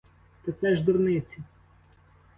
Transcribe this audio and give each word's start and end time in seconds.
Та 0.45 0.51
це 0.51 0.75
ж 0.75 0.83
дурниці. 0.83 1.43